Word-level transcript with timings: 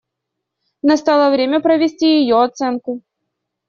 Настало 0.81 1.29
время 1.31 1.61
провести 1.61 2.21
ее 2.21 2.41
оценку. 2.43 3.03